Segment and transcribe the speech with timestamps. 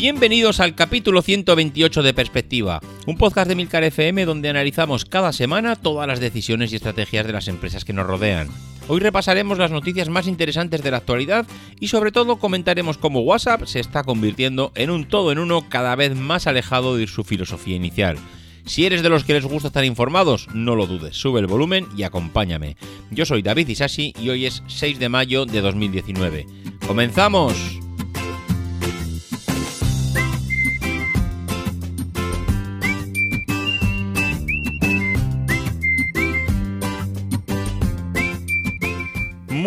[0.00, 5.74] Bienvenidos al capítulo 128 de Perspectiva, un podcast de Milcar FM donde analizamos cada semana
[5.74, 8.46] todas las decisiones y estrategias de las empresas que nos rodean.
[8.86, 11.48] Hoy repasaremos las noticias más interesantes de la actualidad
[11.80, 15.96] y sobre todo comentaremos cómo WhatsApp se está convirtiendo en un todo en uno cada
[15.96, 18.18] vez más alejado de su filosofía inicial.
[18.66, 21.88] Si eres de los que les gusta estar informados, no lo dudes, sube el volumen
[21.96, 22.76] y acompáñame.
[23.10, 26.46] Yo soy David Isasi y hoy es 6 de mayo de 2019.
[26.86, 27.87] ¡Comenzamos!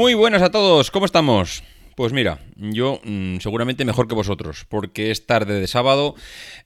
[0.02, 1.62] Muy buenas a todos, ¿cómo estamos?
[1.96, 6.16] Pues mira, yo mmm, seguramente mejor que vosotros, porque es tarde de sábado,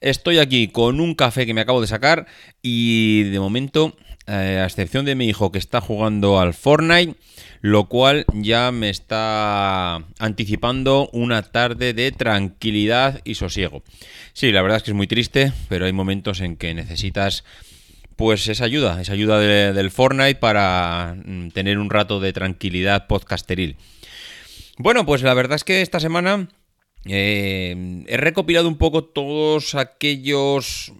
[0.00, 2.26] estoy aquí con un café que me acabo de sacar
[2.62, 3.94] y de momento,
[4.26, 7.16] eh, a excepción de mi hijo que está jugando al Fortnite,
[7.60, 13.82] lo cual ya me está anticipando una tarde de tranquilidad y sosiego.
[14.32, 17.44] Sí, la verdad es que es muy triste, pero hay momentos en que necesitas
[18.16, 23.06] pues esa ayuda, esa ayuda de, del Fortnite para mm, tener un rato de tranquilidad
[23.06, 23.76] podcasteril.
[24.78, 26.48] Bueno, pues la verdad es que esta semana
[27.04, 30.92] eh, he recopilado un poco todos aquellos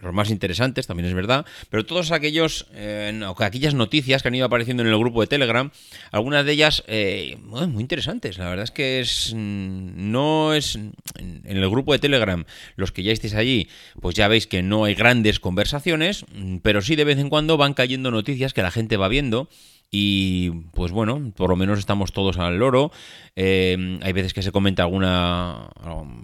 [0.00, 4.46] los más interesantes, también es verdad, pero todos aquellos, eh, aquellas noticias que han ido
[4.46, 5.70] apareciendo en el grupo de Telegram,
[6.10, 8.38] algunas de ellas eh, muy interesantes.
[8.38, 11.02] La verdad es que es no es en
[11.44, 12.44] el grupo de Telegram,
[12.76, 13.68] los que ya estéis allí,
[14.00, 16.24] pues ya veis que no hay grandes conversaciones,
[16.62, 19.48] pero sí de vez en cuando van cayendo noticias que la gente va viendo
[19.94, 22.90] y pues bueno, por lo menos estamos todos al loro.
[23.36, 25.66] Eh, hay veces que se comenta alguna,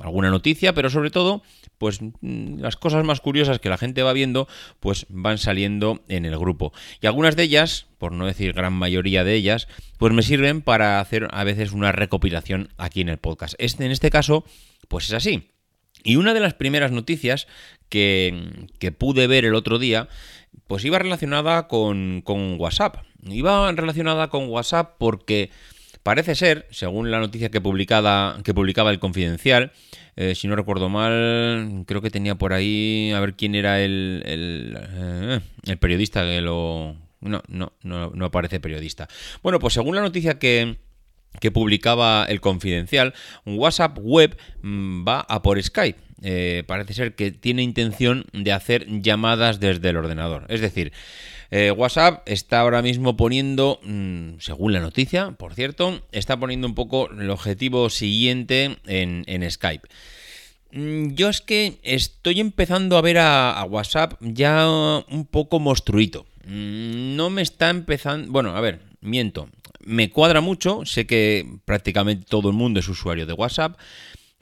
[0.01, 1.43] alguna noticia, pero sobre todo,
[1.79, 4.49] pues las cosas más curiosas que la gente va viendo,
[4.81, 6.73] pues van saliendo en el grupo.
[7.01, 11.01] Y algunas de ellas, por no decir gran mayoría de ellas, pues me sirven para
[11.01, 13.55] hacer a veces una recopilación aquí en el podcast.
[13.59, 14.45] Este, en este caso,
[14.89, 15.51] pues es así.
[16.05, 17.47] Y una de las primeras noticias
[17.89, 20.09] que, que pude ver el otro día,
[20.67, 22.99] pues iba relacionada con, con WhatsApp.
[23.23, 25.51] Iba relacionada con WhatsApp porque
[26.03, 29.73] parece ser, según la noticia que, publicada, que publicaba el Confidencial,
[30.17, 34.23] eh, si no recuerdo mal, creo que tenía por ahí, a ver quién era el,
[34.27, 34.79] el,
[35.67, 36.97] eh, periodista que lo...
[37.21, 39.09] No, no, no, aparece periodista.
[39.43, 40.77] Bueno, pues según la noticia que,
[41.53, 45.99] publicaba el Confidencial, WhatsApp Web mmm, va a por Skype.
[46.23, 50.47] Eh, parece ser que tiene intención de hacer llamadas desde el ordenador.
[50.49, 50.93] Es decir,
[51.51, 56.75] eh, WhatsApp está ahora mismo poniendo, mmm, según la noticia, por cierto, está poniendo un
[56.75, 59.89] poco el objetivo siguiente en, Skype.
[60.73, 66.27] Mm, Yo es que estoy empezando a ver a, a WhatsApp ya un poco monstruito.
[66.45, 68.31] Mm, No me está empezando...
[68.31, 69.49] Bueno, a ver, miento.
[69.81, 73.79] Me cuadra mucho, sé que prácticamente todo el mundo es usuario de WhatsApp,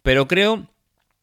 [0.03, 0.67] pero creo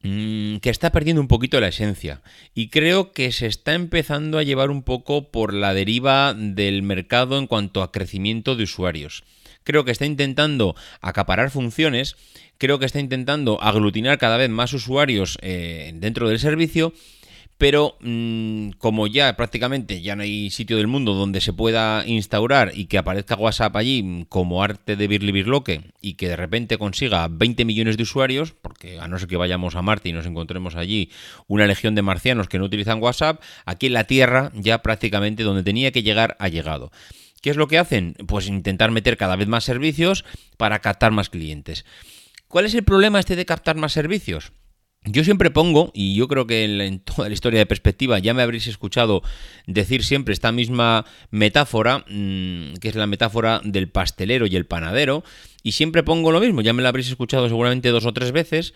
[0.03, 2.21] que está perdiendo un poquito la esencia
[2.53, 7.37] y creo que se está empezando a llevar un poco por la deriva del mercado
[7.37, 9.23] en cuanto a crecimiento de usuarios.
[9.63, 12.17] Creo que está intentando acaparar funciones,
[12.57, 16.93] creo que está intentando aglutinar cada vez más usuarios eh, dentro del servicio
[17.63, 22.73] pero mmm, como ya prácticamente ya no hay sitio del mundo donde se pueda instaurar
[22.75, 27.25] y que aparezca WhatsApp allí como arte de Birli Birloque y que de repente consiga
[27.31, 30.75] 20 millones de usuarios, porque a no ser que vayamos a Marte y nos encontremos
[30.75, 31.09] allí
[31.47, 35.63] una legión de marcianos que no utilizan WhatsApp, aquí en la Tierra ya prácticamente donde
[35.63, 36.91] tenía que llegar ha llegado.
[37.41, 38.17] ¿Qué es lo que hacen?
[38.27, 40.25] Pues intentar meter cada vez más servicios
[40.57, 41.85] para captar más clientes.
[42.49, 44.51] ¿Cuál es el problema este de captar más servicios?
[45.05, 48.41] Yo siempre pongo, y yo creo que en, toda la historia de perspectiva ya me
[48.41, 49.21] habréis escuchado
[49.67, 55.23] decir siempre esta misma metáfora, mmm, que es la metáfora del pastelero y el panadero,
[55.61, 58.73] y siempre pongo lo mismo, ya me la habréis escuchado seguramente dos o tres veces,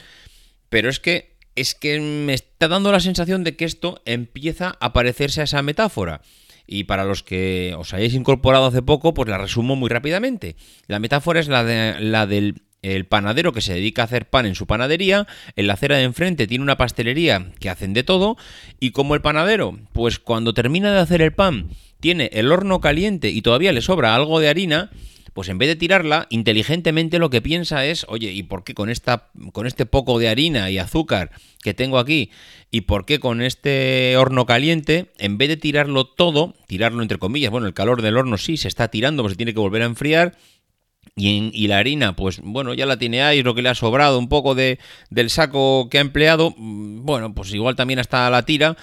[0.69, 4.94] pero es que es que me está dando la sensación de que esto empieza a
[4.94, 6.21] parecerse a esa metáfora.
[6.68, 10.56] Y para los que os hayáis incorporado hace poco, pues la resumo muy rápidamente.
[10.85, 14.45] La metáfora es la, de, la del el panadero que se dedica a hacer pan
[14.45, 18.38] en su panadería, en la acera de enfrente tiene una pastelería que hacen de todo,
[18.79, 21.69] y como el panadero, pues cuando termina de hacer el pan,
[22.00, 24.91] tiene el horno caliente y todavía le sobra algo de harina,
[25.33, 28.89] pues en vez de tirarla, inteligentemente lo que piensa es, oye, ¿y por qué con,
[28.89, 31.29] esta, con este poco de harina y azúcar
[31.62, 32.31] que tengo aquí,
[32.71, 37.51] y por qué con este horno caliente, en vez de tirarlo todo, tirarlo entre comillas,
[37.51, 39.85] bueno, el calor del horno sí se está tirando, pues se tiene que volver a
[39.85, 40.35] enfriar,
[41.15, 44.30] y, la harina, pues bueno, ya la tiene ahí, lo que le ha sobrado un
[44.30, 48.77] poco de, del saco que ha empleado, mm, bueno, pues igual también hasta la tira,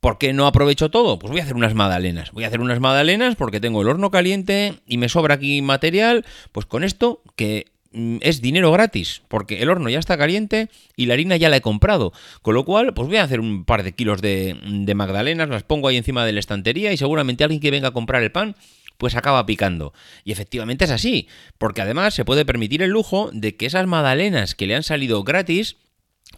[0.00, 1.18] ¿Por qué no aprovecho todo?
[1.18, 2.30] Pues voy a hacer unas magdalenas.
[2.30, 6.24] Voy a hacer unas magdalenas porque tengo el horno caliente y me sobra aquí material.
[6.52, 11.06] Pues con esto que mm, es dinero gratis, porque el horno ya está caliente y
[11.06, 12.12] la harina ya la he comprado.
[12.42, 15.64] Con lo cual, pues voy a hacer un par de kilos de, de magdalenas, las
[15.64, 18.54] pongo ahí encima de la estantería y seguramente alguien que venga a comprar el pan
[18.98, 19.94] pues acaba picando.
[20.24, 24.54] Y efectivamente es así, porque además se puede permitir el lujo de que esas magdalenas
[24.54, 25.76] que le han salido gratis,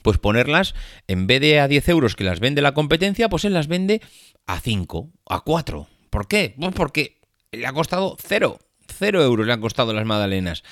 [0.02, 0.74] pues ponerlas,
[1.08, 4.00] en vez de a 10 euros que las vende la competencia, pues él las vende
[4.46, 5.88] a 5, a 4.
[6.10, 6.54] ¿Por qué?
[6.58, 7.20] Pues porque
[7.50, 10.62] le ha costado 0, 0 euros le han costado las magdalenas.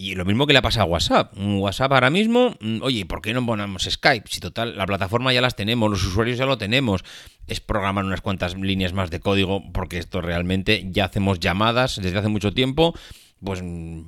[0.00, 1.32] Y lo mismo que le ha pasado a WhatsApp.
[1.36, 4.28] WhatsApp ahora mismo, mm, oye, ¿por qué no ponemos Skype?
[4.30, 7.02] Si total, la plataforma ya las tenemos, los usuarios ya lo tenemos.
[7.48, 12.16] Es programar unas cuantas líneas más de código, porque esto realmente ya hacemos llamadas desde
[12.16, 12.94] hace mucho tiempo.
[13.42, 13.60] Pues,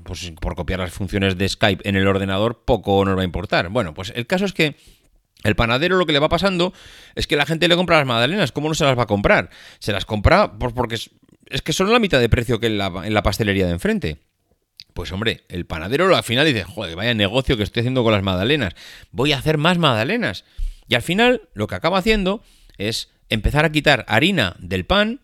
[0.04, 3.68] pues por copiar las funciones de Skype en el ordenador, poco nos va a importar.
[3.70, 4.76] Bueno, pues el caso es que
[5.42, 6.72] el panadero lo que le va pasando
[7.16, 8.52] es que la gente le compra las magdalenas.
[8.52, 9.50] ¿Cómo no se las va a comprar?
[9.80, 13.22] Se las compra pues porque es, que son la mitad de precio que en la
[13.24, 14.29] pastelería de enfrente.
[14.94, 18.22] Pues hombre, el panadero al final dice, joder, vaya negocio que estoy haciendo con las
[18.22, 18.74] magdalenas.
[19.10, 20.44] Voy a hacer más magdalenas.
[20.88, 22.42] Y al final lo que acaba haciendo
[22.78, 25.20] es empezar a quitar harina del pan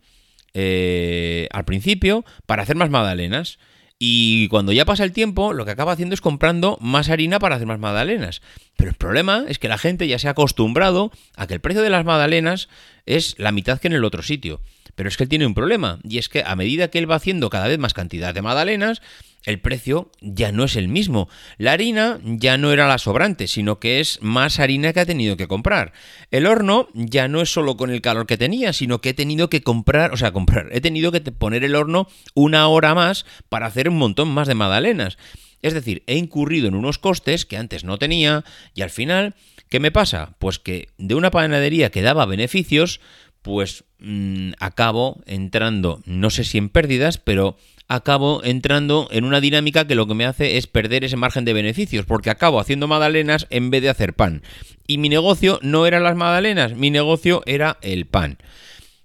[0.55, 3.59] eh, al principio para hacer más magdalenas.
[3.99, 7.57] Y cuando ya pasa el tiempo, lo que acaba haciendo es comprando más harina para
[7.57, 8.43] hacer más magdalenas.
[8.77, 11.83] Pero el problema es que la gente ya se ha acostumbrado a que el precio
[11.83, 12.69] de las magdalenas
[13.07, 14.61] es la mitad que en el otro sitio.
[14.95, 17.17] Pero es que él tiene un problema, y es que a medida que él va
[17.17, 19.03] haciendo cada vez más cantidad de magdalenas,
[19.47, 21.29] el precio ya no es el mismo.
[21.57, 25.37] La harina ya no era la sobrante, sino que es más harina que ha tenido
[25.37, 25.93] que comprar.
[26.33, 29.49] El horno ya no es solo con el calor que tenía, sino que he tenido
[29.49, 33.67] que comprar, o sea, comprar, he tenido que poner el horno una hora más para
[33.67, 35.17] hacer un montón más de magdalenas.
[35.63, 38.45] Es decir, he incurrido en unos costes que antes no tenía
[38.75, 39.37] y al final,
[39.69, 40.35] ¿qué me pasa?
[40.41, 43.01] Pues que de una panadería que daba beneficios,
[43.43, 47.57] pues mm, acabo entrando, no sé si en pérdidas, pero
[47.89, 51.53] acabo entrando en una dinámica que lo que me hace es perder ese margen de
[51.53, 54.43] beneficios, porque acabo haciendo magdalenas en vez de hacer pan.
[54.87, 58.39] Y mi negocio no eran las magdalenas, mi negocio era el pan.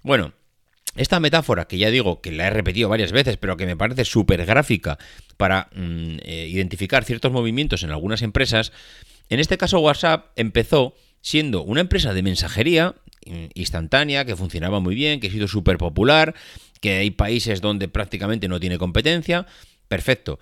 [0.03, 0.33] Bueno,
[0.95, 4.03] esta metáfora, que ya digo que la he repetido varias veces, pero que me parece
[4.03, 4.97] súper gráfica
[5.37, 8.73] para mm, eh, identificar ciertos movimientos en algunas empresas,
[9.29, 12.95] en este caso WhatsApp empezó siendo una empresa de mensajería
[13.25, 16.35] mm, instantánea, que funcionaba muy bien, que ha sido súper popular,
[16.81, 19.45] que hay países donde prácticamente no tiene competencia.
[19.87, 20.39] Perfecto.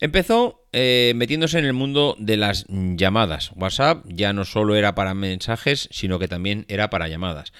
[0.00, 3.50] Empezó eh, metiéndose en el mundo de las llamadas.
[3.56, 7.52] WhatsApp ya no solo era para mensajes, sino que también era para llamadas.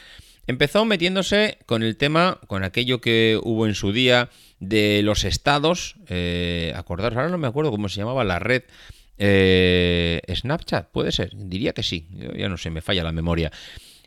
[0.46, 4.30] Empezó metiéndose con el tema, con aquello que hubo en su día
[4.60, 5.96] de los estados.
[6.08, 8.62] Eh, acordaros, ahora no me acuerdo cómo se llamaba la red.
[9.19, 13.50] Eh, Snapchat, puede ser, diría que sí, ya no sé, me falla la memoria.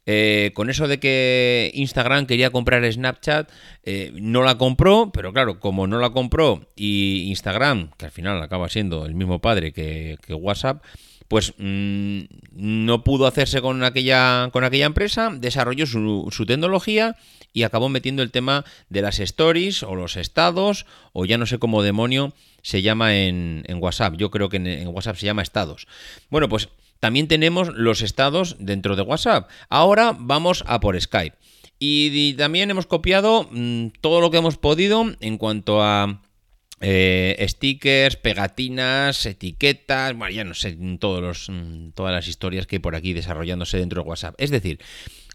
[0.07, 3.51] Eh, con eso de que Instagram quería comprar Snapchat,
[3.83, 8.42] eh, no la compró, pero claro, como no la compró y Instagram, que al final
[8.42, 10.83] acaba siendo el mismo padre que, WhatsApp,
[11.27, 12.21] pues mm,
[12.53, 17.16] no pudo hacerse con aquella, con aquella empresa, desarrolló su, tecnología
[17.54, 21.59] y acabó metiendo el tema de las stories o los estados, o ya no sé
[21.59, 22.33] cómo demonio
[22.64, 24.16] se llama en, WhatsApp.
[24.18, 25.87] Yo creo que en WhatsApp se llama estados.
[26.30, 26.69] Bueno, pues
[27.02, 29.50] también tenemos los estados dentro de WhatsApp.
[29.70, 31.36] Ahora vamos a por Skype.
[31.80, 36.22] Y, también hemos copiado mm, todo lo que hemos podido en cuanto a
[36.80, 42.76] eh, stickers, pegatinas, etiquetas, bueno, ya no sé, todos los, mm, todas las historias que
[42.76, 44.36] hay por aquí desarrollándose dentro de WhatsApp.
[44.38, 44.80] Es decir,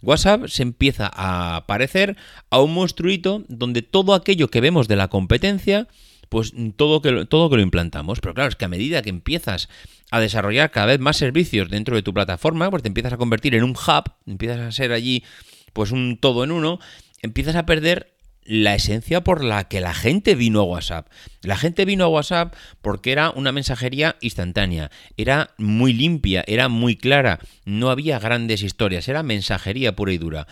[0.02, 2.16] WhatsApp se empieza a parecer
[2.48, 5.88] a un monstruito donde todo aquello que vemos de la competencia
[6.36, 8.20] pues todo que, todo que lo implantamos.
[8.20, 9.70] Pero claro, es que a medida que empiezas
[10.10, 13.54] a desarrollar cada vez más servicios dentro de tu plataforma, pues te empiezas a convertir
[13.54, 15.24] en un hub, empiezas a ser allí
[15.72, 16.78] pues un todo en uno,
[17.22, 21.08] empiezas a perder la esencia por la que la gente vino a WhatsApp.
[21.40, 26.96] La gente vino a WhatsApp porque era una mensajería instantánea, era muy limpia, era muy
[26.96, 30.46] clara, no había grandes historias, era mensajería pura y dura.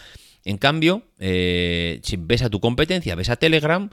[0.46, 3.90] En cambio, eh, si ves a tu competencia, ves a Telegram,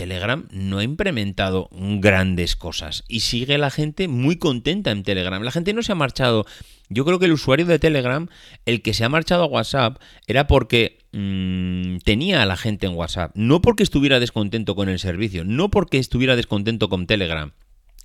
[0.00, 5.42] Telegram no ha implementado grandes cosas y sigue la gente muy contenta en Telegram.
[5.42, 6.46] La gente no se ha marchado.
[6.88, 8.26] Yo creo que el usuario de Telegram,
[8.64, 12.94] el que se ha marchado a WhatsApp, era porque mm, tenía a la gente en
[12.94, 17.52] WhatsApp, no porque estuviera descontento con el servicio, no porque estuviera descontento con Telegram.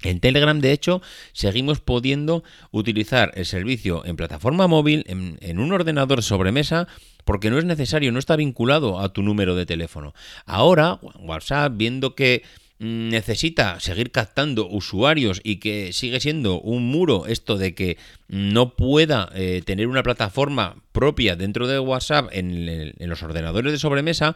[0.04, 5.72] En Telegram, de hecho, seguimos pudiendo utilizar el servicio en plataforma móvil, en, en, un
[5.72, 6.90] ordenador sobremesa,
[7.26, 10.14] porque no es necesario, no está vinculado a tu número de teléfono.
[10.46, 12.44] Ahora, WhatsApp, viendo que
[12.78, 19.30] necesita seguir captando usuarios y que sigue siendo un muro esto de que no pueda
[19.34, 24.36] eh, tener una plataforma propia dentro de WhatsApp en, los ordenadores de sobremesa,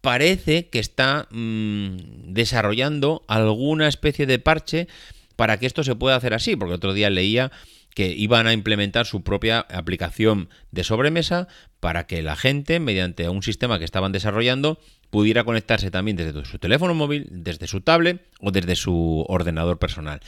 [0.00, 1.96] parece que está mmm,
[2.28, 4.88] desarrollando alguna especie de parche
[5.36, 7.52] para que esto se pueda hacer así, porque otro día leía
[7.96, 11.48] que iban a implementar su propia aplicación de sobremesa
[11.80, 16.58] para que la gente, mediante un sistema que estaban desarrollando, pudiera conectarse también desde su
[16.58, 20.20] teléfono móvil, desde su tablet o desde su ordenador personal.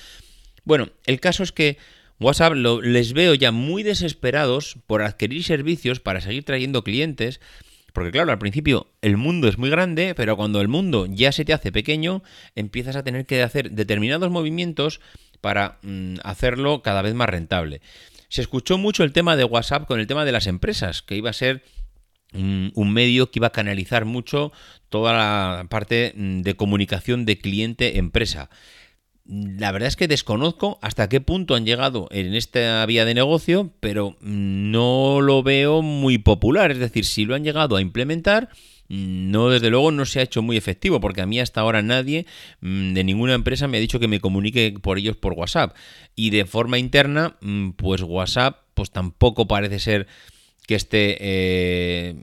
[0.65, 1.77] Bueno, el caso es que
[2.19, 7.39] WhatsApp lo, les veo ya muy desesperados por adquirir servicios para seguir trayendo clientes,
[7.93, 11.45] porque claro, al principio el mundo es muy grande, pero cuando el mundo ya se
[11.45, 12.23] te hace pequeño,
[12.55, 15.01] empiezas a tener que hacer determinados movimientos
[15.41, 17.81] para mm, hacerlo cada vez más rentable.
[18.29, 21.31] Se escuchó mucho el tema de WhatsApp con el tema de las empresas, que iba
[21.31, 21.63] a ser
[22.35, 24.53] un, un medio que iba a canalizar mucho
[24.89, 28.51] toda la parte mm, de comunicación de cliente-empresa.
[29.25, 33.71] La verdad es que desconozco hasta qué punto han llegado en esta vía de negocio,
[33.81, 36.71] pero mm, no lo veo muy popular.
[36.71, 38.49] Es decir, si lo han llegado a implementar,
[38.89, 42.27] no, desde luego no se ha hecho muy efectivo, porque a mí hasta ahora nadie
[42.61, 45.77] mm, de ninguna empresa me ha dicho que me comunique por ellos por WhatsApp.
[46.15, 50.07] Y de forma interna, mm, pues WhatsApp, pues tampoco parece ser
[50.67, 52.17] que esté eh,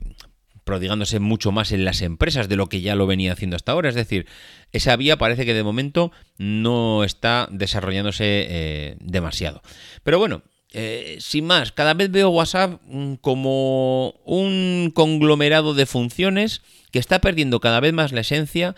[0.64, 3.88] prodigándose mucho más en las empresas de lo que ya lo venía haciendo hasta ahora.
[3.88, 4.26] Es decir,
[4.72, 9.62] esa vía parece que de momento no está desarrollándose eh, demasiado.
[10.02, 10.42] Pero bueno,
[10.78, 16.60] eh, sin más, cada vez veo WhatsApp mm, como un conglomerado de funciones
[16.92, 18.76] que está perdiendo cada vez más la esencia,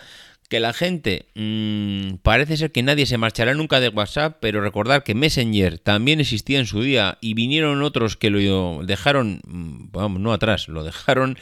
[0.49, 5.03] que la gente mmm, parece ser que nadie se marchará nunca de WhatsApp, pero recordar
[5.03, 10.21] que Messenger también existía en su día y vinieron otros que lo dejaron, mm, vamos,
[10.21, 11.37] no atrás, lo dejaron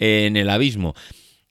[0.00, 0.96] en el abismo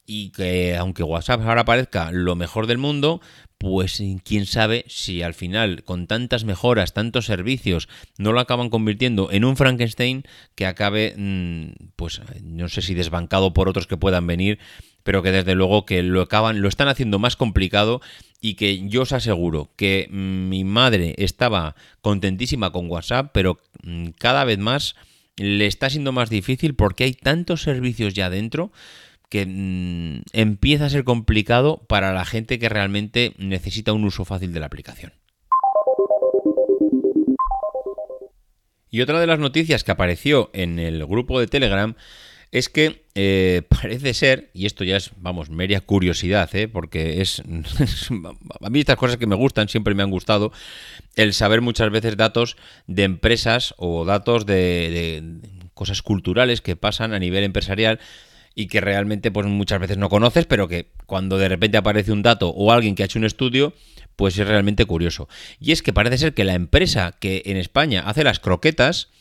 [0.09, 3.21] y que aunque WhatsApp ahora parezca lo mejor del mundo,
[3.59, 7.87] pues quién sabe si al final con tantas mejoras, tantos servicios,
[8.17, 10.23] no lo acaban convirtiendo en un Frankenstein
[10.55, 14.57] que acabe, mm, pues no sé si desbancado por otros que puedan venir,
[15.03, 18.01] pero que desde luego que lo acaban, lo están haciendo más complicado
[18.41, 24.43] y que yo os aseguro que mi madre estaba contentísima con WhatsApp, pero mm, cada
[24.43, 24.95] vez más
[25.37, 28.71] le está siendo más difícil porque hay tantos servicios ya dentro
[29.29, 34.53] que mmm, empieza a ser complicado para la gente que realmente necesita un uso fácil
[34.53, 35.13] de la aplicación.
[38.91, 41.95] Y otra de las noticias que apareció en el grupo de Telegram
[42.51, 46.67] es que eh, parece ser, y esto ya es, vamos, meria curiosidad, ¿eh?
[46.67, 47.41] porque es,
[48.62, 50.51] a mí estas cosas que me gustan, siempre me han gustado,
[51.15, 52.57] el saber muchas veces datos
[52.88, 55.39] de empresas o datos de
[55.75, 58.00] cosas culturales que pasan a nivel empresarial
[58.59, 62.23] y que realmente pues muchas veces no conoces, pero que cuando de repente aparece un
[62.23, 63.73] dato o alguien que ha hecho un estudio,
[64.17, 65.29] pues es realmente curioso.
[65.61, 69.11] Y es que parece ser que la empresa que en España hace las croquetas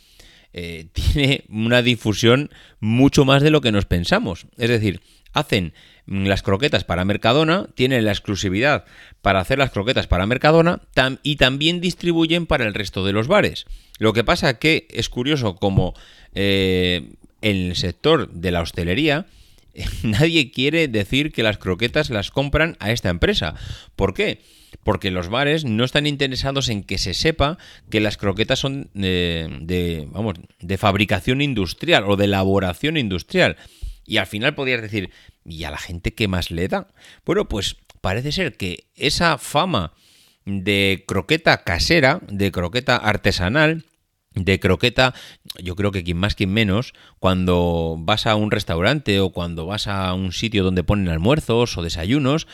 [0.52, 4.48] eh, tiene una difusión mucho más de lo que nos pensamos.
[4.56, 5.02] Es decir,
[5.32, 5.72] hacen
[6.04, 8.86] las croquetas para Mercadona, tienen la exclusividad
[9.22, 10.80] para hacer las croquetas para Mercadona
[11.22, 13.66] y también distribuyen para el resto de los bares.
[14.00, 15.94] Lo que pasa que es curioso como
[16.34, 19.26] eh, en el sector de la hostelería,
[20.02, 23.54] nadie quiere decir que las croquetas las compran a esta empresa.
[23.96, 24.42] ¿Por qué?
[24.84, 27.58] Porque los bares no están interesados en que se sepa
[27.90, 33.56] que las croquetas son de, de, vamos, de fabricación industrial o de elaboración industrial.
[34.04, 35.10] Y al final podrías decir,
[35.44, 36.88] ¿y a la gente qué más le da?
[37.24, 39.92] Bueno, pues parece ser que esa fama
[40.44, 43.84] de croqueta casera, de croqueta artesanal,
[44.44, 45.14] de croqueta,
[45.62, 49.86] yo creo que quien más, quien menos, cuando vas a un restaurante o cuando vas
[49.86, 52.46] a un sitio donde ponen almuerzos o desayunos,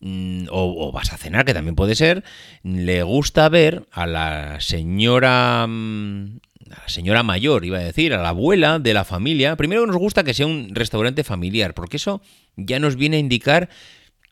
[0.00, 2.24] mm, o, vas a cenar, que también puede ser,
[2.62, 5.66] le gusta ver a la señora...
[5.68, 6.38] Mm,
[6.70, 9.56] a la señora mayor, iba a decir, a la abuela de la familia.
[9.56, 12.22] Primero nos gusta que sea un restaurante familiar, porque eso
[12.56, 13.68] ya nos viene a indicar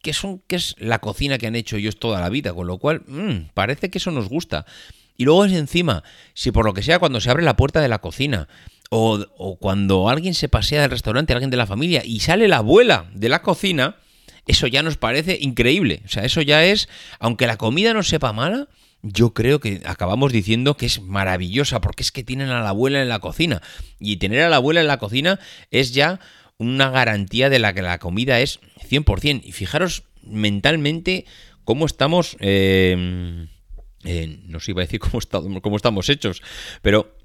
[0.02, 2.78] que, son, que es la cocina que han hecho ellos toda la vida, con lo
[2.78, 4.66] cual mmm, parece que eso nos gusta.
[5.21, 7.89] Y luego es encima, si por lo que sea cuando se abre la puerta de
[7.89, 8.49] la cocina,
[8.89, 12.57] o, o, cuando alguien se pasea del restaurante, alguien de la familia, y sale la
[12.57, 13.97] abuela de la cocina,
[14.47, 16.00] eso ya nos parece increíble.
[16.07, 18.69] O sea, eso ya es, aunque la comida no sepa mala,
[19.03, 23.03] yo creo que acabamos diciendo que es maravillosa, porque es que tienen a la abuela
[23.03, 23.61] en la cocina.
[23.99, 25.39] Y tener a la abuela en la cocina
[25.71, 26.19] es ya
[26.57, 28.59] una garantía de la que la comida es
[28.89, 29.43] 100%.
[29.45, 31.27] Y fijaros mentalmente
[31.67, 32.39] cómo estamos...
[32.41, 33.49] Eh,
[34.04, 36.42] eh, no se iba a decir cómo, cómo estamos hechos,
[36.83, 37.16] pero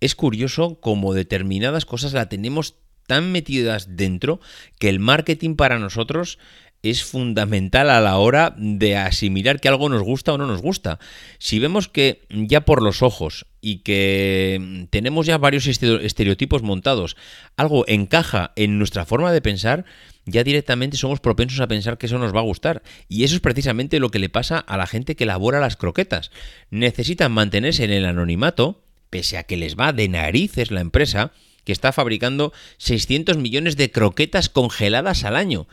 [0.00, 4.40] es curioso cómo determinadas cosas la tenemos tan metidas dentro
[4.78, 6.38] que el marketing para nosotros
[6.84, 10.98] es fundamental a la hora de asimilar que algo nos gusta o no nos gusta.
[11.38, 17.16] Si vemos que ya por los ojos y que tenemos ya varios estereotipos montados,
[17.56, 19.86] algo encaja en nuestra forma de pensar,
[20.26, 22.82] ya directamente somos propensos a pensar que eso nos va a gustar.
[23.08, 26.30] Y eso es precisamente lo que le pasa a la gente que elabora las croquetas.
[26.68, 31.32] Necesitan mantenerse en el anonimato, pese a que les va de narices la empresa,
[31.64, 35.66] que está fabricando 600 millones de croquetas congeladas al año.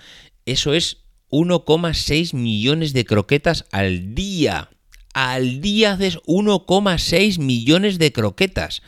[0.45, 1.00] Eso es
[1.31, 4.69] 1,6 millones de croquetas al día.
[5.13, 8.81] Al día haces 1,6 millones de croquetas.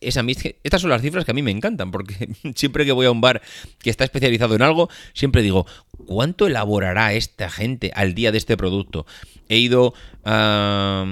[0.00, 3.20] estas son las cifras que a mí me encantan, porque siempre que voy a un
[3.20, 3.40] bar
[3.78, 5.66] que está especializado en algo, siempre digo,
[6.10, 9.06] ¿cuánto elaborará esta gente al día de este producto?
[9.48, 11.04] He ido a,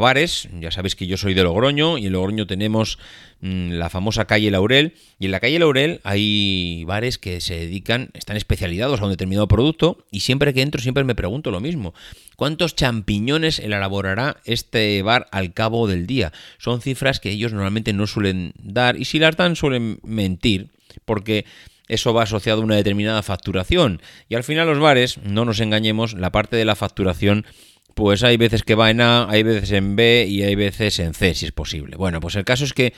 [0.00, 2.98] bares, ya sabéis que yo soy de Logroño, y en Logroño tenemos
[3.40, 4.94] Mm, la famosa calle Laurel.
[5.18, 9.46] Y en la calle Laurel hay bares que se dedican, están especializados a un determinado
[9.46, 10.04] producto.
[10.10, 11.94] Y siempre que entro, siempre me pregunto lo mismo:
[12.36, 16.32] ¿cuántos champiñones elaborará este bar al cabo del día?
[16.58, 18.96] Son cifras que ellos normalmente no suelen dar.
[18.96, 20.70] Y si las dan, suelen mentir.
[21.04, 21.44] Porque
[21.88, 24.00] eso va asociado a una determinada facturación.
[24.28, 27.46] Y al final los bares, no nos engañemos, la parte de la facturación
[27.94, 31.14] pues hay veces que va en A, hay veces en B y hay veces en
[31.14, 31.96] C, si es posible.
[31.96, 32.92] Bueno, pues el caso es que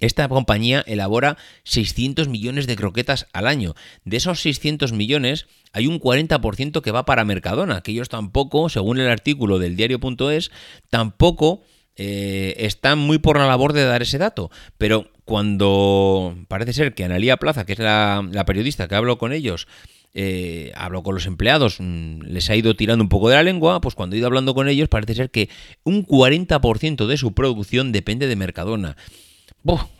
[0.00, 3.74] esta compañía elabora 600 millones de croquetas al año.
[4.04, 8.98] De esos 600 millones, hay un 40% que va para Mercadona, que ellos tampoco, según
[9.00, 10.50] el artículo del diario.es,
[10.88, 11.62] tampoco
[11.96, 14.50] eh, están muy por la labor de dar ese dato.
[14.78, 19.66] Pero cuando parece ser que Analía Plaza, que es la, periodista que hablo con ellos,
[20.14, 23.80] eh, hablo con los empleados, mm, les ha ido tirando un poco de la lengua,
[23.80, 25.50] pues cuando he ido hablando con ellos parece ser que
[25.84, 28.96] un 40% de su producción depende de Mercadona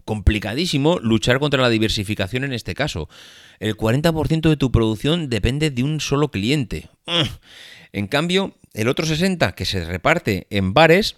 [0.05, 3.09] complicadísimo luchar contra la diversificación en este caso.
[3.59, 6.89] El 40% de tu producción depende de un solo cliente.
[7.93, 11.17] En cambio, el otro 60% que se reparte en bares,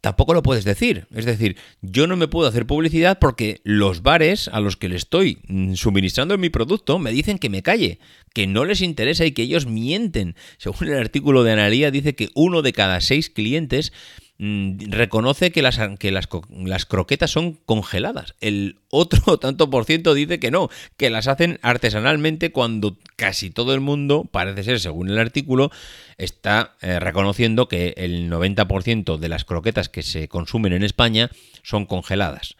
[0.00, 1.06] tampoco lo puedes decir.
[1.14, 4.96] Es decir, yo no me puedo hacer publicidad porque los bares a los que le
[4.96, 7.98] estoy mm, suministrando mi producto me dicen que me calle,
[8.32, 10.36] que no les interesa y que ellos mienten.
[10.58, 13.92] Según el artículo de Analía dice que uno de cada seis clientes
[14.38, 18.34] reconoce que, las, que las, las, croquetas son congeladas.
[18.40, 23.74] El otro tanto por ciento dice que no, que las hacen artesanalmente cuando casi todo
[23.74, 25.70] el mundo, parece ser según el artículo,
[26.18, 31.30] está eh, reconociendo que el 90% de las croquetas que se consumen en España
[31.62, 32.56] son congeladas.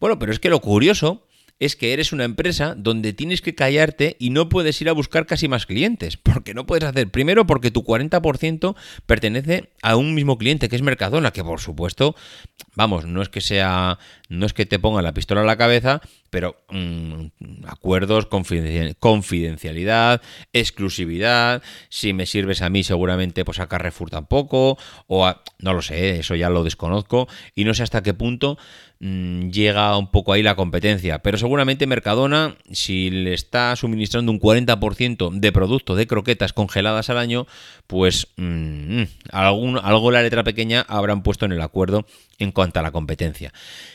[0.00, 1.27] Bueno, pero es que lo curioso
[1.58, 5.26] es que eres una empresa donde tienes que callarte y no puedes ir a buscar
[5.26, 6.16] casi más clientes.
[6.16, 10.82] Porque no puedes hacer, primero porque tu 40% pertenece a un mismo cliente que es
[10.82, 12.14] Mercadona, que por supuesto,
[12.74, 16.00] vamos, no es que sea, no es que te ponga la pistola en la cabeza,
[16.30, 17.26] pero mm,
[17.66, 25.74] acuerdos, confidencialidad, exclusividad, si me sirves a mí seguramente pues a Carrefour tampoco, o no
[25.74, 28.58] lo sé, eso ya lo desconozco y no sé hasta qué punto
[29.00, 31.20] Mm, llega un poco ahí la competencia.
[31.20, 37.18] Pero seguramente Mercadona, si le está suministrando un 40% de producto de croquetas congeladas al
[37.18, 37.46] año,
[37.86, 42.06] pues mm, algún, algo la letra pequeña habrán puesto en el acuerdo
[42.38, 43.52] en cuanto a la competencia.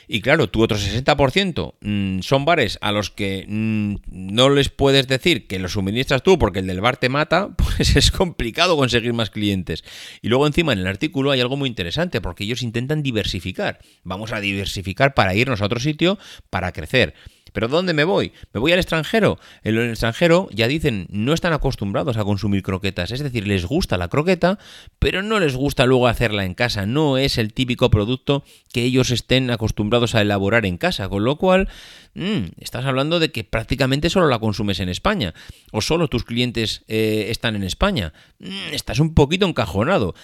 [0.07, 5.47] Y claro, tu otro 60% mm, son bares a los que no les puedes decir
[5.47, 9.29] que los suministras tú porque el del bar te mata, pues es complicado conseguir más
[9.29, 9.83] clientes.
[10.21, 13.79] Y luego encima en el artículo hay algo muy interesante porque ellos intentan diversificar.
[14.03, 16.17] Vamos a diversificar para irnos a otro sitio
[16.49, 17.13] para crecer.
[17.53, 18.33] ¿Pero dónde me voy?
[18.51, 19.39] ¿Me voy al extranjero?
[19.63, 23.97] En el extranjero ya dicen, no están acostumbrados a consumir croquetas, es decir, les gusta
[23.97, 24.59] la croqueta,
[24.99, 29.11] pero no les gusta luego hacerla en casa, no es el típico producto que ellos
[29.11, 31.69] estén acostumbrados a elaborar en casa, con lo cual
[32.15, 35.33] mm, estás hablando de que prácticamente solo la consumes en España,
[35.71, 38.13] o solo tus clientes eh, están en España.
[38.39, 40.15] Mm, estás un poquito encajonado.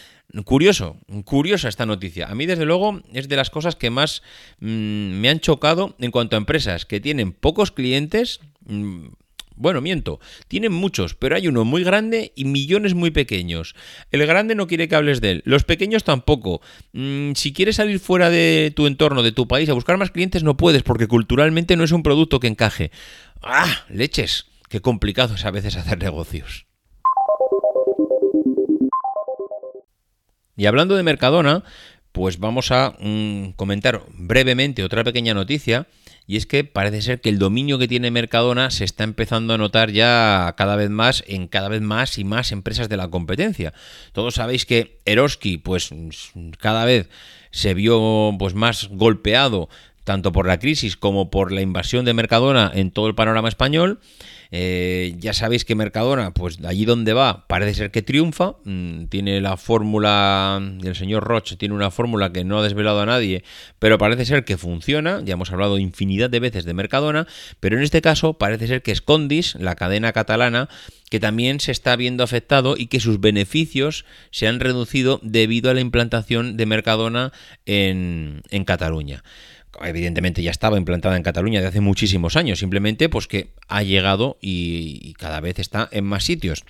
[0.45, 2.27] Curioso, curiosa esta noticia.
[2.27, 4.21] A mí, desde luego, es de las cosas que más
[4.59, 4.67] mm,
[5.19, 8.39] me han chocado en cuanto a empresas que tienen pocos clientes.
[8.67, 9.07] Mm,
[9.55, 13.75] bueno, miento, tienen muchos, pero hay uno muy grande y millones muy pequeños.
[14.11, 16.61] El grande no quiere que hables de él, los pequeños tampoco.
[16.93, 20.43] Mm, si quieres salir fuera de tu entorno, de tu país, a buscar más clientes,
[20.43, 22.91] no puedes, porque culturalmente no es un producto que encaje.
[23.41, 23.83] ¡Ah!
[23.89, 24.45] Leches.
[24.69, 26.68] Qué complicado es a veces hacer negocios.
[30.59, 31.63] Y hablando de Mercadona,
[32.11, 35.87] pues vamos a mm, comentar brevemente otra pequeña noticia,
[36.27, 39.57] y es que parece ser que el dominio que tiene Mercadona se está empezando a
[39.57, 43.73] notar ya cada vez más en cada vez más y más empresas de la competencia.
[44.11, 45.91] Todos sabéis que Eroski, pues
[46.59, 47.07] cada vez
[47.51, 49.69] se vio pues más golpeado
[50.09, 53.99] tanto por la crisis como por la invasión de Mercadona en todo el panorama español.
[54.49, 58.55] Eh, ya sabéis que Mercadona, pues allí donde va, parece ser que triunfa.
[58.63, 63.05] Mm, tiene la fórmula, el señor Roche tiene una fórmula que no ha desvelado a
[63.05, 63.43] nadie,
[63.77, 65.21] pero parece ser que funciona.
[65.23, 67.27] Ya hemos hablado infinidad de veces de Mercadona,
[67.59, 70.69] pero en este caso parece ser que Scondis, la cadena catalana,
[71.11, 75.75] que también se está viendo afectado y que sus beneficios se han reducido debido a
[75.75, 77.31] la implantación de Mercadona
[77.67, 79.23] en Cataluña
[79.81, 84.37] evidentemente ya estaba implantada en Cataluña de hace muchísimos años, simplemente pues que ha llegado
[84.41, 86.63] y, cada vez está en más sitios.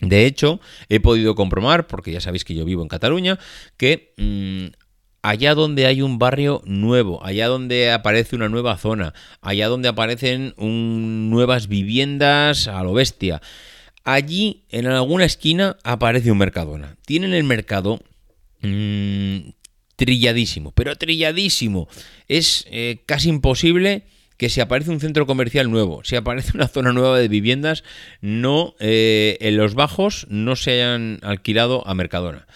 [0.00, 3.38] De hecho, he podido comprobar, porque ya sabéis que yo vivo en Cataluña,
[3.76, 4.74] que mm,
[5.22, 10.54] allá donde hay un barrio nuevo, allá donde aparece una nueva zona, allá donde aparecen
[10.56, 13.42] nuevas viviendas a lo bestia,
[14.04, 16.96] allí en alguna esquina aparece un Mercadona.
[17.04, 18.00] Tienen el mercado
[18.62, 19.50] mm,
[20.00, 21.86] trilladísimo, pero trilladísimo.
[22.26, 24.04] Es eh, casi imposible
[24.38, 27.84] que si aparece un centro comercial nuevo, si aparece una zona nueva de viviendas,
[28.22, 32.46] no eh, en los bajos no se hayan alquilado a Mercadona.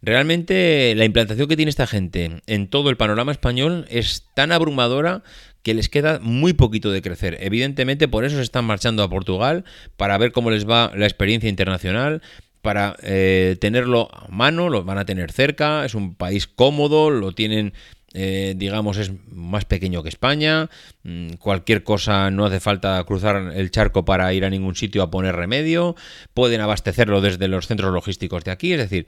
[0.00, 5.22] Realmente la implantación que tiene esta gente en todo el panorama español es tan abrumadora
[5.62, 7.36] que les queda muy poquito de crecer.
[7.40, 9.64] Evidentemente por eso se están marchando a Portugal,
[9.98, 12.22] para ver cómo les va la experiencia internacional,
[12.66, 17.30] para eh, tenerlo a mano, lo van a tener cerca, es un país cómodo, lo
[17.30, 17.74] tienen,
[18.12, 20.68] eh, digamos, es más pequeño que España,
[21.04, 25.12] mm, cualquier cosa no hace falta cruzar el charco para ir a ningún sitio a
[25.12, 25.94] poner remedio,
[26.34, 29.06] pueden abastecerlo desde los centros logísticos de aquí, es decir,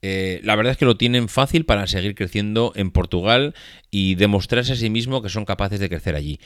[0.00, 3.54] eh, la verdad es que lo tienen fácil para seguir creciendo en Portugal
[3.90, 6.40] y demostrarse a sí mismo que son capaces de crecer allí.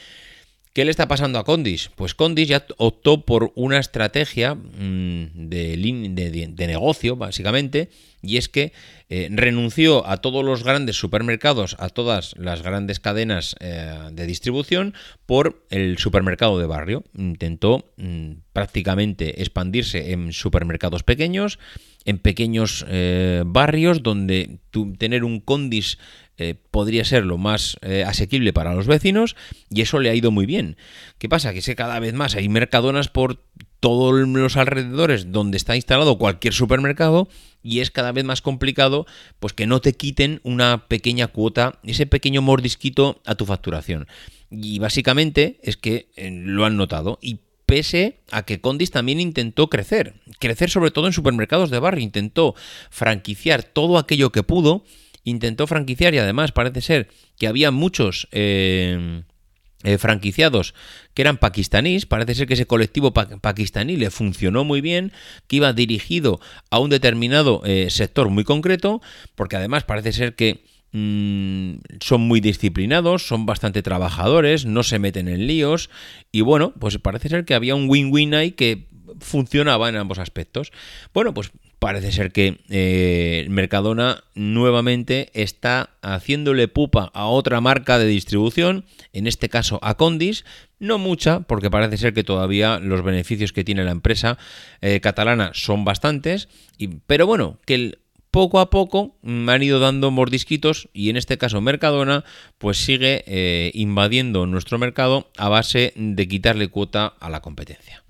[0.72, 1.90] ¿Qué le está pasando a Condis?
[1.96, 7.88] Pues Condis ya optó por una estrategia mm, de, negocio, básicamente,
[8.22, 8.72] y es que
[9.08, 14.94] eh, renunció a todos los grandes supermercados, a todas las grandes cadenas eh, de distribución,
[15.26, 17.04] por el supermercado de barrio.
[17.16, 21.58] Intentó mm, prácticamente expandirse en supermercados pequeños,
[22.04, 24.58] en pequeños eh, barrios donde
[24.98, 25.98] tener un Condis
[26.38, 29.36] eh, podría ser lo más eh, asequible para los vecinos
[29.70, 30.76] y eso le ha ido muy bien.
[31.18, 31.52] ¿Qué pasa?
[31.52, 33.42] Que sé cada vez más hay mercadonas por
[33.80, 37.28] todos los alrededores donde está instalado cualquier supermercado
[37.62, 39.06] y es cada vez más complicado
[39.40, 44.06] pues que no te quiten una pequeña cuota, ese pequeño mordisquito a tu facturación.
[44.50, 49.68] Y básicamente es que eh, lo han notado y pese a que Condis también intentó
[49.68, 52.54] crecer, crecer sobre todo en supermercados de barrio, intentó
[52.90, 54.84] franquiciar todo aquello que pudo
[55.24, 59.22] intentó franquiciar y además parece ser que había muchos eh,
[59.84, 60.74] eh, franquiciados
[61.14, 65.12] que eran pakistaníes, parece ser que ese colectivo pakistaní le funcionó muy bien,
[65.46, 69.00] que iba dirigido a un determinado eh, sector muy concreto,
[69.36, 75.28] porque además parece ser que mm, son muy disciplinados, son bastante trabajadores, no se meten
[75.28, 75.90] en líos
[76.32, 78.88] y bueno, pues parece ser que había un win-win ahí que
[79.20, 80.72] funcionaba en ambos aspectos.
[81.14, 88.06] Bueno, pues parece ser que eh, Mercadona nuevamente está haciéndole pupa a otra marca de
[88.06, 90.44] distribución, en este caso a Condis,
[90.78, 94.38] no mucha, porque parece ser que todavía los beneficios que tiene la empresa
[94.80, 96.48] eh, catalana son bastantes,
[97.06, 97.98] pero bueno, que
[98.30, 102.24] poco a poco han ido dando mordisquitos y en este caso Mercadona
[102.58, 108.04] pues sigue eh, invadiendo nuestro mercado a base de quitarle cuota a la competencia.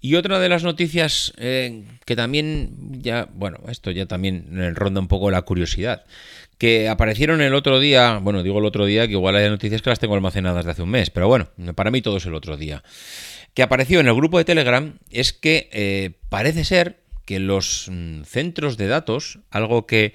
[0.00, 5.08] Y otra de las noticias eh, que también ya, bueno, esto ya también ronda un
[5.08, 6.04] poco la curiosidad,
[6.56, 9.90] que aparecieron el otro día, bueno, digo el otro día, que igual hay noticias que
[9.90, 12.56] las tengo almacenadas de hace un mes, pero bueno, para mí todo es el otro
[12.56, 12.82] día,
[13.54, 18.22] que apareció en el grupo de Telegram es que eh, parece ser que los mm,
[18.22, 20.14] centros de datos, algo que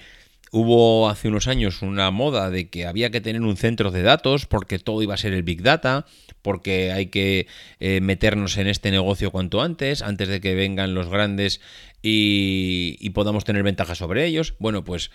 [0.55, 4.45] Hubo hace unos años una moda de que había que tener un centro de datos
[4.45, 6.05] porque todo iba a ser el Big Data,
[6.43, 7.47] porque hay que
[7.79, 11.59] eh, meternos en este negocio cuanto antes, antes de que vengan los grandes
[12.03, 14.53] y, y podamos tener ventaja sobre ellos.
[14.59, 15.09] Bueno, pues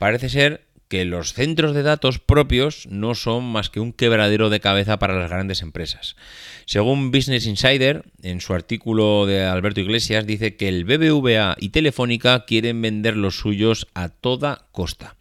[0.00, 4.58] parece ser que los centros de datos propios no son más que un quebradero de
[4.58, 6.16] cabeza para las grandes empresas.
[6.66, 12.44] Según Business Insider, en su artículo de Alberto Iglesias, dice que el BBVA y Telefónica
[12.44, 15.14] quieren vender los suyos a toda costa.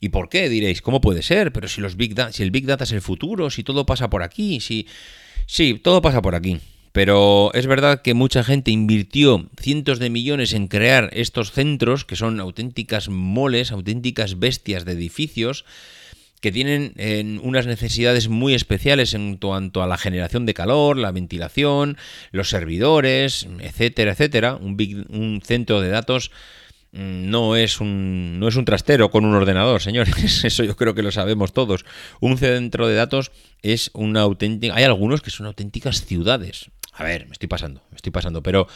[0.00, 0.48] ¿Y por qué?
[0.48, 1.52] Diréis, ¿cómo puede ser?
[1.52, 4.22] Pero si, los Big si el Big Data es el futuro, si todo pasa por
[4.22, 4.88] aquí, si...
[5.44, 6.58] Sí, todo pasa por aquí.
[6.92, 12.16] Pero es verdad que mucha gente invirtió cientos de millones en crear estos centros, que
[12.16, 15.64] son auténticas moles, auténticas bestias de edificios,
[16.40, 21.12] que tienen eh, unas necesidades muy especiales en cuanto a la generación de calor, la
[21.12, 21.96] ventilación,
[22.32, 24.56] los servidores, etcétera, etcétera.
[24.56, 26.30] Un, big- un centro de datos
[26.92, 30.42] mm, no es un no es un trastero con un ordenador, señores.
[30.44, 31.84] Eso yo creo que lo sabemos todos.
[32.20, 33.30] Un centro de datos
[33.62, 34.74] es una auténtica.
[34.74, 36.70] Hay algunos que son auténticas ciudades.
[37.00, 38.68] A ver, me estoy pasando, me estoy pasando, pero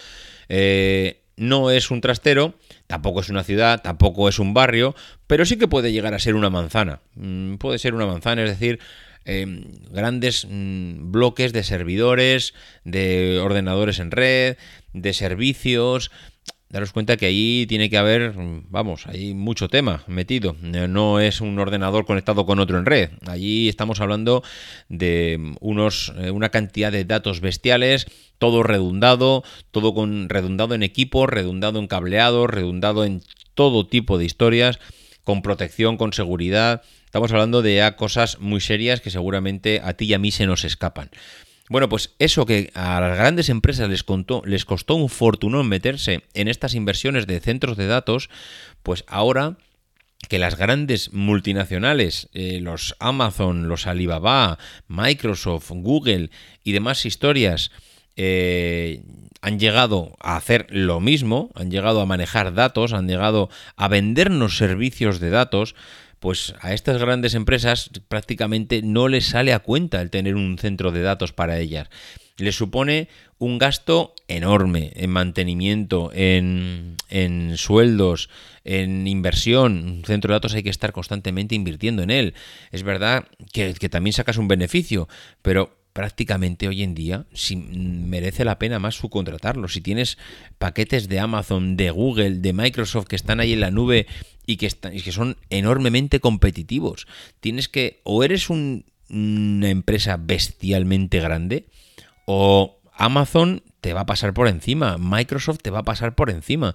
[0.48, 2.54] eh, no es un trastero,
[2.86, 4.94] tampoco es una ciudad, tampoco es un barrio,
[5.26, 7.00] pero sí que puede llegar a ser una manzana.
[7.16, 8.80] Mm, puede ser una manzana, es decir,
[9.26, 9.44] eh,
[9.90, 14.56] grandes mm, bloques de servidores, de ordenadores en red,
[14.94, 16.10] de servicios.
[16.74, 18.34] Daros cuenta que ahí tiene que haber,
[18.68, 20.56] vamos, hay mucho tema metido.
[20.60, 23.10] No es un ordenador conectado con otro en red.
[23.28, 24.42] Allí estamos hablando
[24.88, 28.08] de unos, eh, una cantidad de datos bestiales,
[28.38, 33.22] todo redundado, todo con redundado en equipos, redundado en cableados, redundado en
[33.54, 34.80] todo tipo de historias,
[35.22, 36.82] con protección, con seguridad.
[37.04, 40.64] Estamos hablando de cosas muy serias que seguramente a ti y a mí se nos
[40.64, 41.08] escapan.
[41.70, 46.74] Bueno, pues eso que a las grandes empresas les, costó un fortunón meterse en estas
[46.74, 48.28] inversiones de centros de datos,
[48.82, 49.56] pues ahora
[50.28, 56.30] que las grandes multinacionales, eh, los Amazon, los Alibaba, Microsoft, Google
[56.64, 57.70] y demás historias,
[58.16, 59.02] eh,
[59.40, 64.56] han llegado a hacer lo mismo, han llegado a manejar datos, han llegado a vendernos
[64.56, 65.74] servicios de datos,
[66.24, 70.90] pues a estas grandes empresas prácticamente no les sale a cuenta el tener un centro
[70.90, 71.90] de datos para ellas.
[72.38, 78.30] Les supone un gasto enorme en mantenimiento, en, en sueldos,
[78.64, 79.98] en inversión.
[79.98, 82.32] Un centro de datos hay que estar constantemente invirtiendo en él.
[82.72, 85.10] Es verdad que, que también sacas un beneficio,
[85.42, 89.68] pero prácticamente hoy en día si merece la pena más subcontratarlo.
[89.68, 90.18] Si tienes
[90.58, 94.06] paquetes de Amazon, de Google, de Microsoft que están ahí en la nube
[94.44, 97.06] y que, están, y que son enormemente competitivos,
[97.40, 101.66] tienes que o eres un- una empresa bestialmente grande
[102.26, 106.74] o Amazon te va a pasar por encima, Microsoft te va a pasar por encima.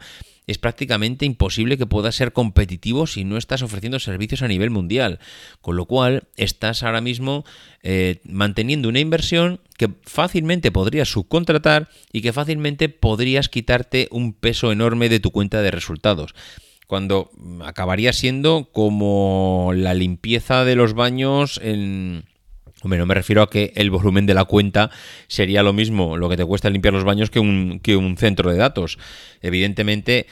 [0.50, 5.20] Es prácticamente imposible que puedas ser competitivo si no estás ofreciendo servicios a nivel mundial.
[5.62, 7.46] Con lo cual, estás ahora mismo
[7.84, 14.72] eh, manteniendo una inversión que fácilmente podrías subcontratar y que fácilmente podrías quitarte un peso
[14.72, 16.34] enorme de tu cuenta de resultados
[16.88, 22.26] cuando mm, acabaría siendo como la limpieza de los baños en...
[22.82, 24.90] Hombre, no me refiero a que el volumen de la cuenta
[25.28, 28.52] sería lo mismo, lo que te cuesta limpiar los baños que un, que un centro
[28.52, 28.98] de datos.
[29.42, 30.28] Evidentemente,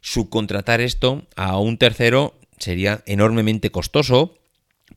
[0.00, 4.38] subcontratar esto a un tercero sería enormemente costoso,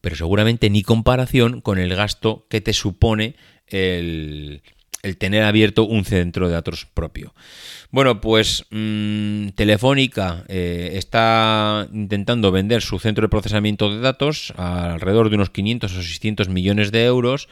[0.01, 3.35] pero seguramente ni comparación con el gasto que te supone
[3.67, 4.61] el,
[5.03, 7.33] el tener abierto un centro de datos propio.
[7.89, 14.93] Bueno, pues mmm, Telefónica eh, está intentando vender su centro de procesamiento de datos a
[14.93, 17.49] alrededor de unos 500 o 600 millones de euros.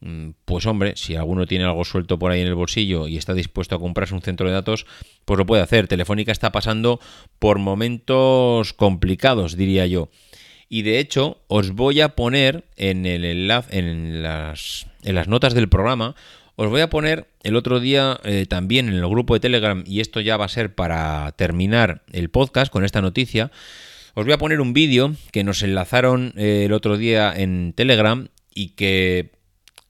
[0.00, 3.34] Mm, Pues hombre, si alguno tiene algo suelto por ahí en el bolsillo y está
[3.34, 4.86] dispuesto a comprarse un centro de datos,
[5.24, 5.88] pues lo puede hacer.
[5.88, 7.00] Telefónica está pasando
[7.38, 10.10] por momentos complicados, diría yo.
[10.68, 15.52] Y de hecho, os voy a poner en el enlace, en las, en las notas
[15.52, 16.14] del programa,
[16.62, 20.00] os voy a poner el otro día eh, también en el grupo de Telegram, y
[20.00, 23.50] esto ya va a ser para terminar el podcast con esta noticia.
[24.14, 28.28] Os voy a poner un vídeo que nos enlazaron eh, el otro día en Telegram
[28.54, 29.32] y que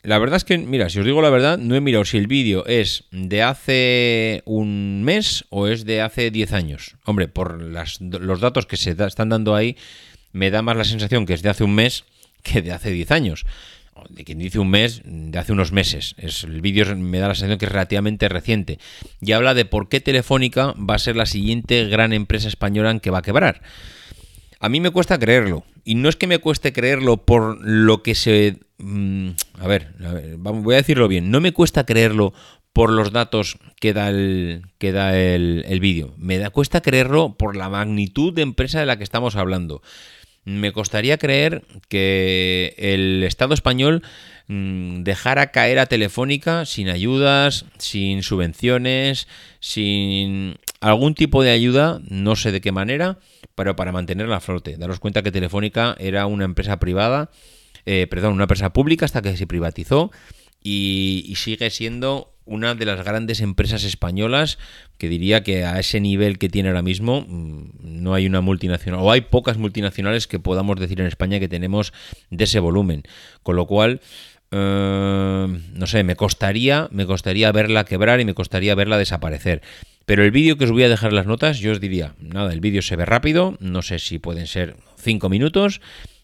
[0.03, 2.27] la verdad es que, mira, si os digo la verdad, no he mirado si el
[2.27, 6.97] vídeo es de hace un mes o es de hace 10 años.
[7.05, 9.77] Hombre, por las, los datos que se están dando ahí,
[10.33, 12.05] me da más la sensación que es de hace un mes
[12.43, 13.45] que de hace 10 años.
[14.09, 16.15] De quien dice un mes, de hace unos meses.
[16.19, 18.79] Es, el vídeo me da la sensación que es relativamente reciente.
[19.21, 23.01] Y habla de por qué Telefónica va a ser la siguiente gran empresa española en
[23.01, 23.63] que va a quebrar.
[24.61, 25.65] A mí me cuesta creerlo.
[25.85, 28.59] Y no es que me cueste creerlo por lo que se...
[28.79, 31.31] mm, a, ver, a ver, voy a decirlo bien.
[31.31, 32.33] No me cuesta creerlo
[32.73, 36.15] por los datos que da el, que da el, el vídeo.
[36.17, 39.83] Me da, cuesta creerlo por la magnitud de empresa de la que estamos hablando.
[40.45, 44.03] Me costaría creer que el Estado español
[44.49, 49.29] mmm, dejara caer a Telefónica sin ayudas, sin subvenciones,
[49.61, 53.19] sin algún tipo de ayuda, no sé de qué manera,
[53.55, 54.77] pero para mantenerla a flote.
[54.77, 57.31] Daros cuenta que Telefónica era una empresa privada,
[57.87, 60.11] eh, perdón, una empresa pública hasta que se privatizó
[60.61, 64.59] y, y sigue siendo una de las grandes empresas españolas
[64.99, 69.11] que diría que a ese nivel que tiene ahora mismo no hay una multinacional o
[69.11, 71.93] hay pocas multinacionales que podamos decir en España que tenemos
[72.31, 73.05] de ese volumen.
[73.43, 74.01] Con lo cual
[74.51, 79.63] eh, no sé me costaría me costaría verla quebrar y me costaría verla desaparecer.
[80.05, 82.53] Pero el vídeo que os voy a dejar en las notas yo os diría nada
[82.53, 85.81] el vídeo se ve rápido no sé si pueden ser 5 minutos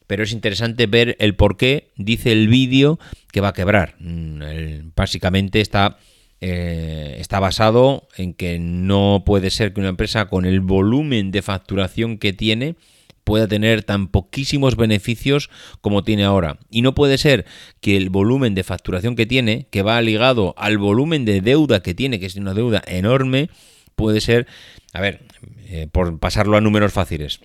[0.08, 2.98] pero es interesante ver el por qué dice el vídeo
[3.30, 3.94] que va a quebrar.
[4.00, 5.98] Mm, básicamente está
[6.40, 11.42] eh, está basado en que no puede ser que una empresa con el volumen de
[11.42, 12.76] facturación que tiene
[13.24, 16.58] pueda tener tan poquísimos beneficios como tiene ahora.
[16.70, 17.44] Y no puede ser
[17.80, 21.94] que el volumen de facturación que tiene, que va ligado al volumen de deuda que
[21.94, 23.50] tiene, que es una deuda enorme,
[23.96, 24.46] puede ser,
[24.94, 25.22] a ver,
[25.66, 27.40] eh, por pasarlo a números fáciles.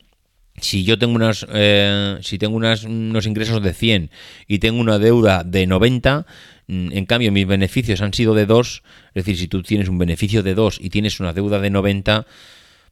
[0.59, 4.11] Si yo tengo unas, eh, si tengo unos ingresos de 100
[4.47, 6.25] y tengo una deuda de 90,
[6.67, 9.97] Mm, en cambio, mis beneficios han sido de 2, es decir, si tú tienes un
[9.97, 12.25] beneficio de 2 y tienes una deuda de 90,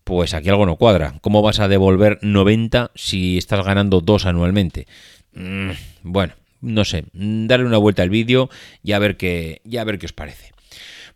[0.04, 1.15] pues aquí algo no cuadra.
[1.21, 4.88] ¿Cómo vas a devolver 90 si estás ganando 2 anualmente?
[5.34, 5.71] Mm,
[6.04, 8.50] bueno, no sé, darle una vuelta al vídeo
[8.84, 10.52] y a ver qué, ya a ver qué os parece.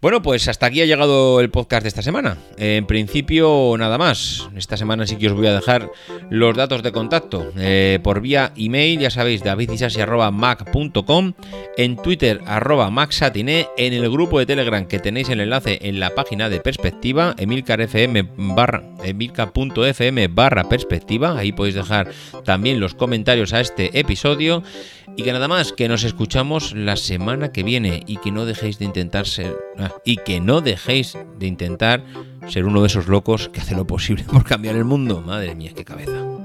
[0.06, 2.38] Bueno, pues hasta aquí ha llegado el podcast de esta semana.
[2.60, 4.48] En principio, nada más.
[4.56, 5.90] Esta semana sí que os voy a dejar
[6.30, 11.34] los datos de contacto eh, por vía email, ya sabéis, davidisasi.mac.com,
[11.76, 16.14] en Twitter, arroba maxatiné, en el grupo de Telegram que tenéis el enlace en la
[16.14, 22.12] página de perspectiva, emilcar.fm barra, emilcar.fm barra perspectiva, ahí podéis dejar
[22.44, 24.62] también los comentarios a este episodio.
[25.18, 28.80] Y que nada más, que nos escuchamos la semana que viene y que no dejéis
[28.80, 29.56] de intentar ser.
[29.78, 32.04] Ah, y que no dejéis de intentar
[32.48, 35.22] ser uno de esos locos que hace lo posible por cambiar el mundo.
[35.22, 36.45] Madre mía, qué cabeza.